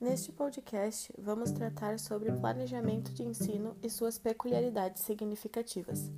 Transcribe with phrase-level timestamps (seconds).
[0.00, 6.12] Neste podcast, vamos tratar sobre planejamento de ensino e suas peculiaridades significativas.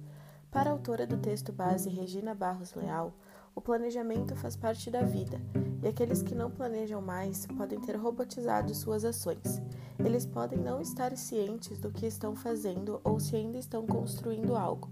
[0.51, 3.15] Para a autora do texto base Regina Barros Leal,
[3.55, 5.41] o planejamento faz parte da vida,
[5.83, 9.63] e aqueles que não planejam mais podem ter robotizado suas ações.
[9.99, 14.91] Eles podem não estar cientes do que estão fazendo ou se ainda estão construindo algo.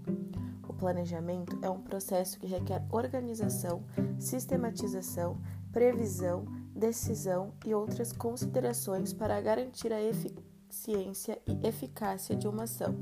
[0.67, 3.83] O planejamento é um processo que requer organização,
[4.17, 5.39] sistematização,
[5.71, 12.95] previsão, decisão e outras considerações para garantir a eficiência e eficácia de uma ação.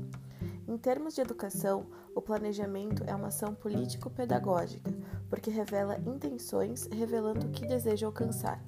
[0.66, 4.92] Em termos de educação, o planejamento é uma ação político-pedagógica,
[5.30, 8.62] porque revela intenções, revelando o que deseja alcançar.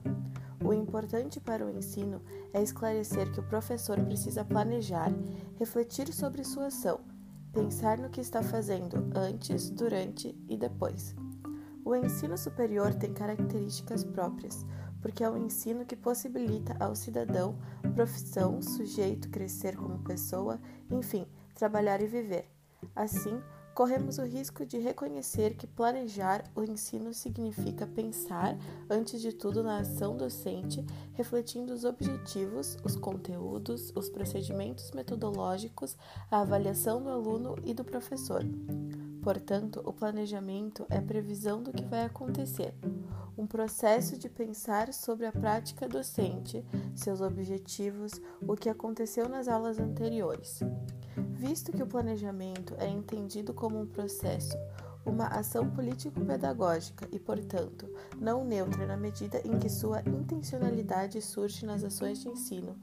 [0.65, 2.23] O importante para o ensino
[2.53, 5.11] é esclarecer que o professor precisa planejar,
[5.59, 7.01] refletir sobre sua ação,
[7.53, 11.15] pensar no que está fazendo antes, durante e depois.
[11.85, 14.65] O ensino superior tem características próprias,
[15.01, 17.57] porque é o ensino que possibilita ao cidadão,
[17.95, 22.47] profissão, sujeito crescer como pessoa, enfim, trabalhar e viver.
[22.95, 23.41] Assim,
[23.75, 28.57] corremos o risco de reconhecer que planejar o ensino significa pensar,
[28.89, 35.97] antes de tudo, na ação docente, refletindo os objetivos, os conteúdos, os procedimentos metodológicos,
[36.31, 38.45] a avaliação do aluno e do professor.
[39.23, 42.75] Portanto, o planejamento é previsão do que vai acontecer,
[43.37, 49.79] um processo de pensar sobre a prática docente, seus objetivos, o que aconteceu nas aulas
[49.79, 50.61] anteriores.
[51.33, 54.57] Visto que o planejamento é entendido como um processo,
[55.05, 61.83] uma ação político-pedagógica e, portanto, não neutra na medida em que sua intencionalidade surge nas
[61.83, 62.77] ações de ensino,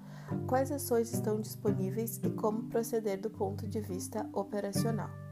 [0.48, 5.27] quais ações estão disponíveis e como proceder do ponto de vista operacional.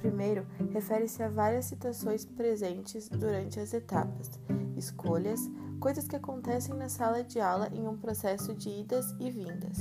[0.00, 4.30] Primeiro refere-se a várias citações presentes durante as etapas,
[4.76, 5.40] escolhas,
[5.78, 9.78] coisas que acontecem na sala de aula em um processo de idas e vindas.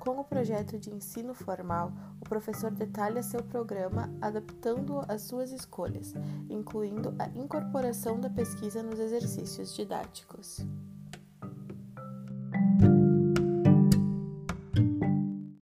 [0.00, 6.14] Com o projeto de ensino formal, o professor detalha seu programa adaptando-o às suas escolhas,
[6.48, 10.66] incluindo a incorporação da pesquisa nos exercícios didáticos.